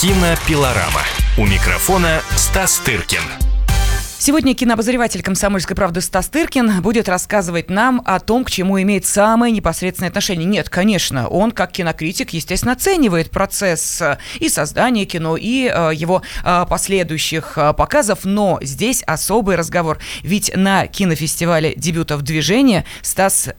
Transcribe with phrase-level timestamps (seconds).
[0.00, 1.02] Кинопилорама.
[1.36, 3.20] У микрофона Стас Тыркин.
[4.18, 9.52] Сегодня кинообозреватель «Комсомольской правды» Стас Тыркин будет рассказывать нам о том, к чему имеет самое
[9.52, 10.46] непосредственное отношение.
[10.46, 16.22] Нет, конечно, он как кинокритик, естественно, оценивает процесс э, и создания кино, и э, его
[16.44, 19.98] э, последующих показов, но здесь особый разговор.
[20.22, 23.50] Ведь на кинофестивале дебютов движения Стас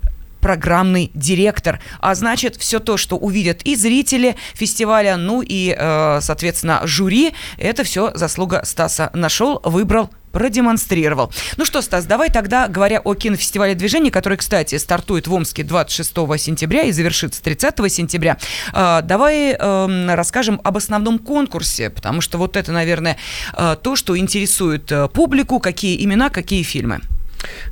[0.42, 1.80] программный директор.
[2.00, 7.84] А значит, все то, что увидят и зрители фестиваля, ну и, э, соответственно, жюри, это
[7.84, 9.12] все заслуга Стаса.
[9.14, 11.32] Нашел, выбрал, продемонстрировал.
[11.58, 16.12] Ну что, Стас, давай тогда, говоря о кинофестивале движения, который, кстати, стартует в Омске 26
[16.38, 18.38] сентября и завершится 30 сентября,
[18.74, 23.18] э, давай э, расскажем об основном конкурсе, потому что вот это, наверное,
[23.58, 27.02] э, то, что интересует публику, какие имена, какие фильмы.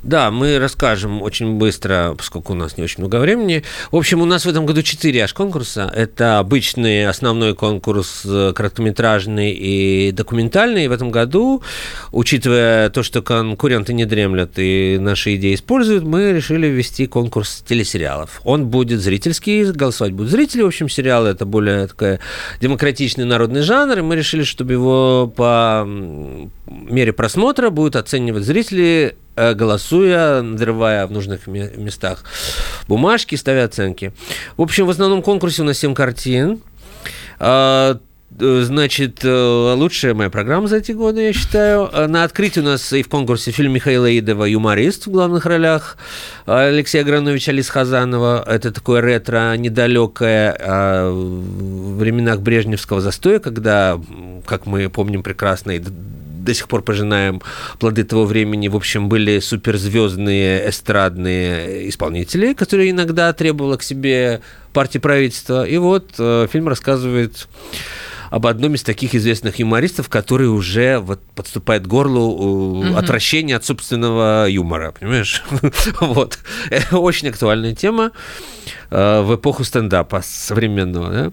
[0.02, 3.62] Да, мы расскажем очень быстро, поскольку у нас не очень много времени.
[3.90, 5.92] В общем, у нас в этом году четыре аж конкурса.
[5.94, 10.88] Это обычный основной конкурс э, короткометражный и документальный.
[10.88, 11.62] В этом году,
[12.12, 18.40] учитывая то, что конкуренты не дремлят и наши идеи используют, мы решили ввести конкурс телесериалов.
[18.44, 20.62] Он будет зрительский, голосовать будут зрители.
[20.62, 22.20] В общем, сериалы это более такая
[22.60, 23.98] демократичный народный жанр.
[23.98, 25.86] И мы решили, чтобы его по
[26.66, 32.24] мере просмотра будут оценивать зрители голосуя, надрывая в нужных местах
[32.88, 34.12] бумажки, ставя оценки.
[34.56, 36.60] В общем, в основном конкурсе у нас 7 картин.
[37.38, 37.98] А,
[38.38, 41.90] э, значит, э, лучшая моя программа за эти годы, я считаю.
[42.08, 45.96] На открытии у нас и в конкурсе фильм Михаила Идова «Юморист» в главных ролях.
[46.44, 48.44] Алексея Аграновича Алис Хазанова.
[48.46, 53.98] Это такое ретро, недалекое а, в временах Брежневского застоя, когда,
[54.44, 55.72] как мы помним прекрасно,
[56.44, 57.42] до сих пор пожинаем
[57.78, 58.68] плоды того времени.
[58.68, 64.40] В общем, были суперзвездные эстрадные исполнители, которые иногда требовала к себе
[64.72, 65.66] партии правительства.
[65.66, 67.48] И вот э, фильм рассказывает
[68.30, 72.96] об одном из таких известных юмористов, который уже вот подступает к горлу угу.
[72.96, 75.42] отвращения от собственного юмора, понимаешь?
[76.00, 76.38] вот.
[76.92, 81.10] Очень актуальная тема э, в эпоху стендапа современного.
[81.10, 81.32] Да?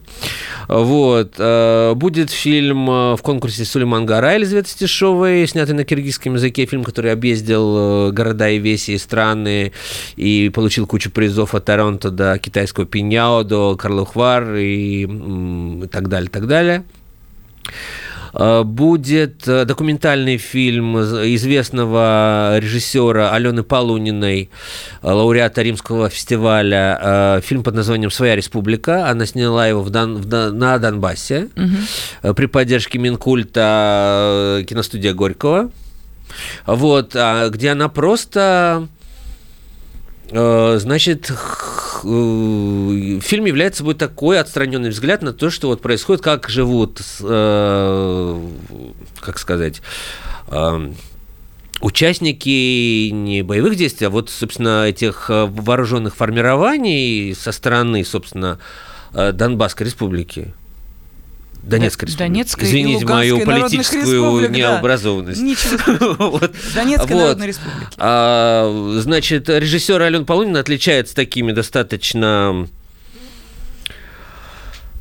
[0.68, 1.36] Вот.
[1.38, 7.12] Э, будет фильм в конкурсе Сулейман Гара Елизаветы Стешовой, снятый на киргизском языке, фильм, который
[7.12, 9.72] объездил города и веси и страны
[10.16, 16.30] и получил кучу призов от Торонто до китайского Пиньяо, до Карлухвар и, и так далее,
[16.30, 16.84] так далее.
[18.38, 24.52] Э, будет э, документальный фильм известного режиссера Алены Полуниной,
[25.02, 29.10] э, лауреата Римского фестиваля, фильм под названием «Своя республика».
[29.10, 32.34] Она сняла его в Дон, в, на Донбассе угу.
[32.36, 35.72] при поддержке Минкульта киностудия Горького.
[36.66, 38.88] Вот, а, где она просто
[40.32, 41.32] значит,
[42.04, 48.42] Э, фильм является собой такой отстраненный взгляд на то, что вот происходит, как живут, э,
[49.20, 49.82] как сказать,
[50.48, 50.92] э,
[51.82, 58.60] участники не боевых действий, а вот, собственно, этих вооруженных формирований со стороны, собственно,
[59.14, 60.54] Донбасской республики.
[61.68, 62.34] Донецкая республика.
[62.34, 65.40] Донецкая Извините мою политическую необразованность.
[65.40, 65.46] Да.
[65.46, 66.30] Ничего.
[66.32, 66.56] вот.
[66.74, 67.22] Донецкая вот.
[67.24, 67.92] народная республика.
[67.98, 72.68] А, значит, режиссер Ален Полунин отличается такими достаточно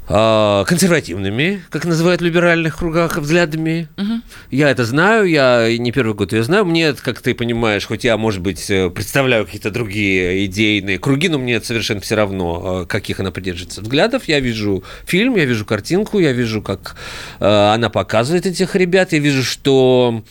[0.06, 3.88] консервативными, как называют в либеральных кругах, взглядами.
[3.96, 4.20] Угу.
[4.50, 6.64] Я это знаю, я не первый год ее знаю.
[6.64, 11.38] Мне, как ты понимаешь, хоть я, может быть, э, представляю какие-то другие идейные круги, но
[11.38, 14.24] мне это совершенно все равно, э, каких она придерживается взглядов.
[14.26, 16.96] Я вижу фильм, я вижу картинку, я вижу, как
[17.40, 20.22] э, она показывает этих ребят, я вижу, что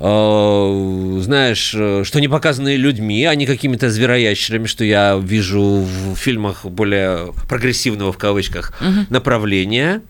[0.00, 6.64] знаешь, э, что не показаны людьми, а не какими-то звероящерами, что я вижу в фильмах
[6.64, 9.06] более прогрессивного, в кавычках, угу.
[9.10, 10.02] направления,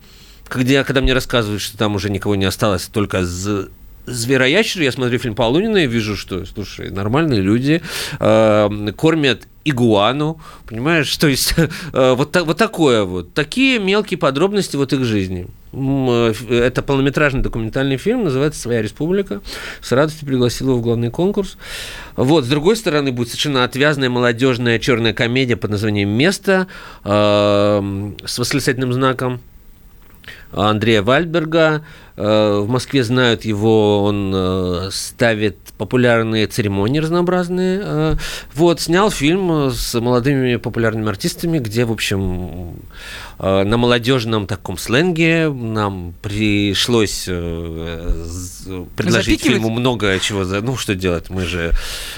[0.53, 3.23] где, когда мне рассказывают, что там уже никого не осталось, только
[4.05, 7.81] звероящеры, я смотрю фильм Полунина и вижу, что, слушай, нормальные люди
[8.19, 14.75] э, кормят игуану, понимаешь, то есть э, вот, так, вот такое вот, такие мелкие подробности
[14.75, 15.47] вот их жизни.
[15.71, 19.41] Э, это полнометражный документальный фильм, называется «Своя республика».
[19.81, 21.57] С радостью пригласил его в главный конкурс.
[22.15, 26.67] Вот, с другой стороны, будет совершенно отвязная молодежная черная комедия под названием «Место»
[27.03, 29.41] э, с восклицательным знаком
[30.51, 31.85] Андрея Вальдберга,
[32.19, 38.17] в Москве знают его, он ставит популярные церемонии разнообразные.
[38.53, 42.73] Вот, снял фильм с молодыми популярными артистами, где, в общем,
[43.39, 47.23] на молодежном таком сленге нам пришлось
[48.95, 50.43] предложить фильму много чего.
[50.43, 51.29] Ну, что делать?
[51.29, 51.71] Мы же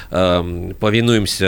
[0.10, 1.46] повинуемся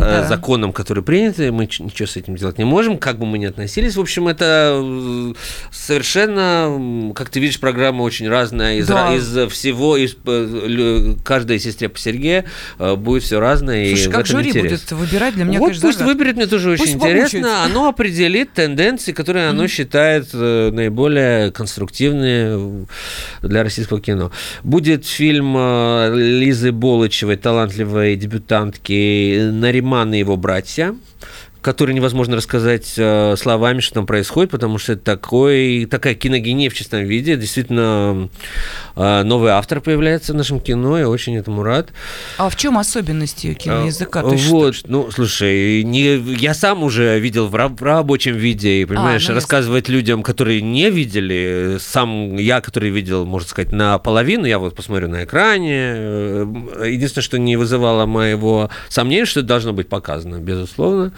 [0.00, 0.26] да.
[0.28, 3.94] законам, которые приняты, мы ничего с этим делать не можем, как бы мы ни относились.
[3.96, 5.34] В общем, это э,
[5.70, 8.76] совершенно, как ты видишь, программа очень разная.
[8.76, 9.14] Из, да.
[9.14, 12.44] из всего, из э, каждой сестре по Сергею
[12.78, 13.86] э, будет все разное.
[13.88, 14.80] Слушай, и как жюри интерес.
[14.80, 16.14] будет выбирать для меня, Вот конечно, пусть загад.
[16.14, 17.40] выберет, мне тоже пусть очень интересно.
[17.40, 17.64] Помучается.
[17.64, 22.86] Оно определит тенденции, которые оно считает наиболее конструктивные
[23.42, 24.30] для российского кино.
[24.62, 25.56] Будет фильм
[26.14, 30.94] Лизы Болычевой, талантливой дебютантки Нариман и его братья
[31.62, 36.74] который невозможно рассказать э, словами, что там происходит, потому что это такой, такая киногения в
[36.74, 37.36] чистом виде.
[37.36, 38.28] Действительно,
[38.96, 41.90] э, новый автор появляется в нашем кино, я очень этому рад.
[42.36, 44.22] А в чем особенности киноязыка?
[44.22, 44.88] То вот, что?
[44.88, 49.36] ну, слушай, не, я сам уже видел в, в рабочем виде, и, понимаешь, а, ну,
[49.36, 49.94] рассказывать я...
[49.94, 55.24] людям, которые не видели, сам я, который видел, можно сказать, наполовину, я вот посмотрю на
[55.24, 55.94] экране.
[55.94, 56.46] Э,
[56.86, 61.12] единственное, что не вызывало моего сомнения, что это должно быть показано, безусловно.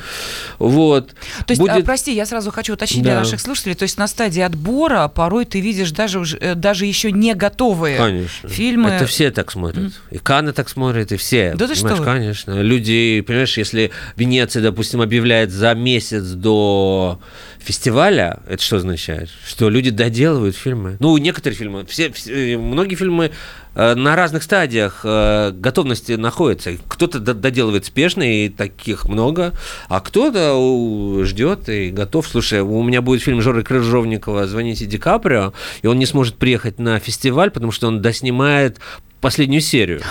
[0.58, 1.08] Вот.
[1.46, 1.84] То есть, Будет...
[1.84, 3.10] прости, я сразу хочу уточнить да.
[3.10, 6.86] для наших слушателей, то есть на стадии отбора порой ты видишь даже, уже, э, даже
[6.86, 8.48] еще не готовые Конечно.
[8.48, 8.90] фильмы.
[8.90, 9.84] Это все так смотрят.
[9.84, 9.92] Mm.
[10.10, 11.54] И Каны так смотрят, и все.
[11.54, 11.96] Да ты что?
[11.96, 12.60] Конечно.
[12.60, 17.20] Люди, понимаешь, если Венеция, допустим, объявляет за месяц до
[17.64, 19.30] фестиваля, это что означает?
[19.46, 20.96] Что люди доделывают фильмы.
[21.00, 23.32] Ну, некоторые фильмы, все, все многие фильмы
[23.74, 26.72] э, на разных стадиях э, готовности находятся.
[26.88, 29.54] Кто-то доделывает спешно, и таких много,
[29.88, 32.28] а кто-то ждет и готов.
[32.28, 36.78] Слушай, у меня будет фильм Жоры Крыжовникова «Звоните Ди Каприо», и он не сможет приехать
[36.78, 38.78] на фестиваль, потому что он доснимает
[39.20, 40.02] последнюю серию.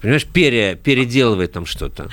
[0.00, 2.08] Понимаешь, пере, переделывает там что-то.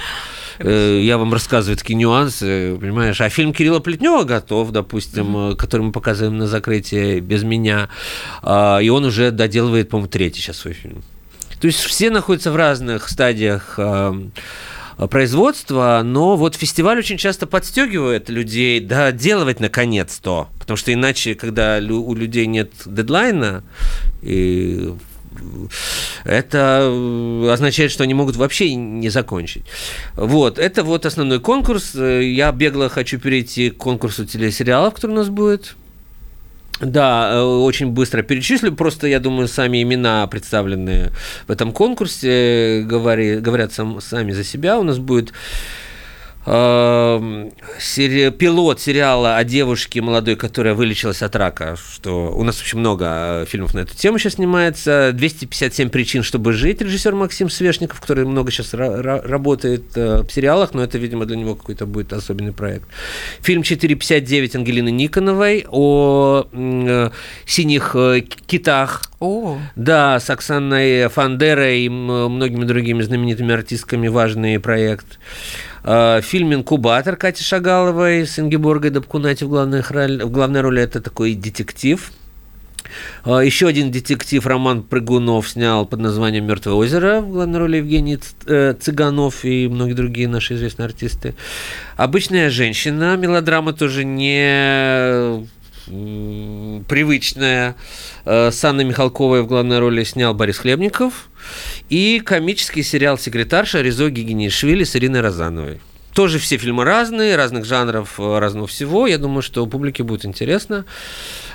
[0.63, 3.19] Э, я вам рассказываю такие нюансы, понимаешь.
[3.21, 5.55] А фильм Кирилла Плетнева готов, допустим, mm-hmm.
[5.55, 7.89] который мы показываем на закрытии без меня.
[8.41, 11.03] А, и он уже доделывает, по-моему, третий сейчас свой фильм.
[11.59, 13.79] То есть все находятся в разных стадиях
[15.09, 22.13] производства, но вот фестиваль очень часто подстегивает людей доделывать наконец-то, потому что иначе, когда у
[22.13, 23.63] людей нет дедлайна,
[24.21, 24.93] и
[26.23, 29.63] это э, означает, что они могут вообще не закончить.
[30.15, 31.95] Вот, это вот основной конкурс.
[31.95, 35.75] Э, я бегло хочу перейти к конкурсу телесериалов, который у нас будет.
[36.81, 38.73] Да, э, очень быстро перечислю.
[38.73, 41.11] Просто, я думаю, сами имена, представленные
[41.47, 44.79] в этом конкурсе, говори, говорят сам, сами за себя.
[44.79, 45.31] У нас будет
[46.45, 48.31] сери...
[48.31, 53.05] пилот сериала о девушке молодой, которая вылечилась от рака, что у нас очень много
[53.43, 55.11] э, фильмов на эту тему сейчас снимается.
[55.13, 60.83] 257 причин, чтобы жить, режиссер Максим Свешников, который много сейчас работает э, в сериалах, но
[60.83, 62.87] это, видимо, для него какой-то будет особенный проект.
[63.41, 67.09] Фильм 459 Ангелины Никоновой о э,
[67.45, 67.95] синих
[68.47, 69.03] китах.
[69.19, 69.59] О.
[69.75, 75.19] Да, с Оксаной Фандерой и многими другими знаменитыми артистками важный проект.
[75.83, 80.81] Э, фильм «Инкубатор» Кати Шагаловой с Ингеборгой Добкунати в, главных в главной роли.
[80.81, 82.11] Это такой детектив.
[83.25, 88.19] Э, Еще один детектив Роман Прыгунов снял под названием «Мертвое озеро» в главной роли Евгений
[88.45, 91.33] э, Цыганов и многие другие наши известные артисты.
[91.97, 95.47] «Обычная женщина», мелодрама тоже не
[96.87, 97.75] привычная.
[98.23, 101.30] С Анной Михалковой в главной роли снял Борис Хлебников.
[101.91, 105.81] И комический сериал «Секретарша» Резо Гигинишвили с Ириной Розановой.
[106.13, 109.07] Тоже все фильмы разные, разных жанров, э, разного всего.
[109.07, 110.85] Я думаю, что публике будет интересно.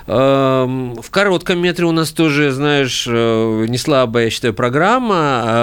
[0.06, 5.14] Эм, в коротком метре у нас тоже, знаешь, э, не слабая, я считаю, программа.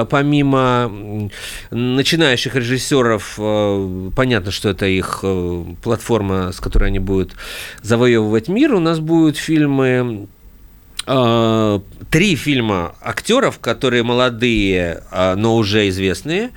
[0.02, 1.30] А помимо
[1.70, 5.24] начинающих режиссеров, э, понятно, что это их
[5.84, 7.34] платформа, с которой они будут
[7.84, 8.74] завоевывать мир.
[8.74, 10.28] У нас будут фильмы
[11.06, 16.52] три фильма актеров, которые молодые, э, но уже известные,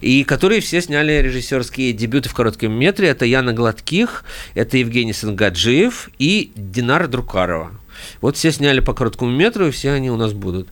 [0.00, 3.08] и которые все сняли режиссерские дебюты в коротком метре.
[3.08, 7.72] Это Яна Гладких, это Евгений Сангаджиев и Динара Друкарова.
[8.20, 10.68] Вот все сняли по короткому метру, и все они у нас будут.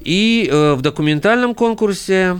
[0.00, 2.38] И э, в документальном конкурсе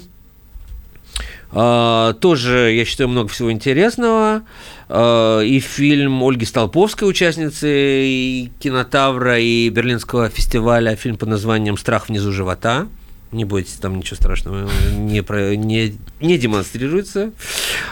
[1.52, 4.42] тоже, я считаю, много всего интересного.
[4.88, 12.08] Э, и фильм Ольги Столповской, участницы и кинотавра, и Берлинского фестиваля, фильм под названием «Страх
[12.08, 12.88] внизу живота».
[13.32, 17.30] Не бойтесь, там ничего страшного не, про, не, не демонстрируется.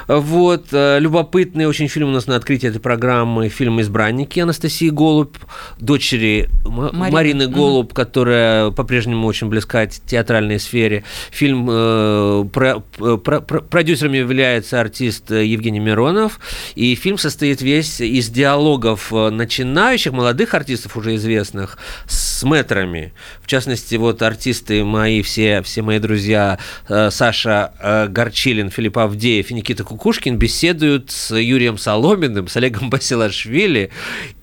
[0.07, 5.37] Вот, э, любопытный очень фильм у нас на открытии этой программы, фильм «Избранники» Анастасии Голубь,
[5.78, 7.11] дочери Марина.
[7.11, 7.95] Марины Голубь, mm-hmm.
[7.95, 11.04] которая по-прежнему очень близка к театральной сфере.
[11.30, 16.40] Фильм, э, про, про, про, продюсером является артист Евгений Миронов,
[16.75, 23.12] и фильм состоит весь из диалогов начинающих, молодых артистов, уже известных, с мэтрами.
[23.42, 29.50] В частности, вот артисты мои, все, все мои друзья, э, Саша э, Горчилин, Филипп Авдеев
[29.50, 33.90] и Никита Кукушкин беседуют с Юрием Соломиным, с Олегом Басилашвили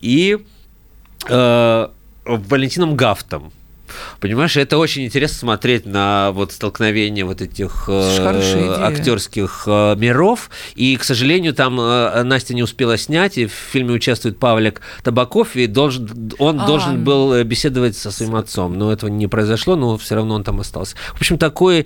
[0.02, 0.38] и
[1.28, 1.88] э,
[2.26, 3.52] Валентином Гафтом.
[4.20, 10.50] Понимаешь, это очень интересно смотреть на вот столкновение вот этих э, актерских э, миров.
[10.76, 15.56] И, к сожалению, там э, Настя не успела снять, и в фильме участвует Павлик Табаков,
[15.56, 18.78] и должен, он а, должен был беседовать со своим отцом.
[18.78, 20.96] Но этого не произошло, но все равно он там остался.
[21.14, 21.86] В общем, такой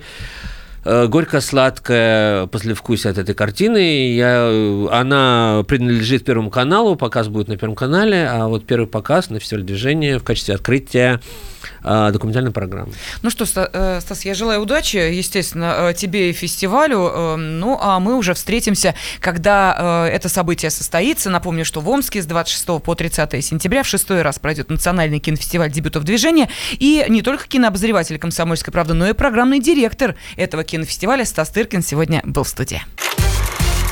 [0.84, 4.14] горько-сладкое послевкусие от этой картины.
[4.14, 9.40] Я, она принадлежит Первому каналу, показ будет на Первом канале, а вот первый показ на
[9.40, 11.20] фестивале движения в качестве открытия
[11.64, 12.92] э, документальной программы.
[13.22, 17.36] Ну что, э, Стас, я желаю удачи, естественно, тебе и фестивалю.
[17.36, 21.30] Ну, а мы уже встретимся, когда это событие состоится.
[21.30, 25.70] Напомню, что в Омске с 26 по 30 сентября в шестой раз пройдет национальный кинофестиваль
[25.70, 26.48] дебютов движения.
[26.72, 32.22] И не только кинообозреватель «Комсомольской правды», но и программный директор этого кинофестиваля Стас Тыркин сегодня
[32.24, 32.82] был в студии.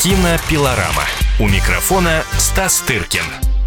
[0.02, 1.04] Кинопилорама.
[1.40, 3.57] У микрофона Стас Тыркин.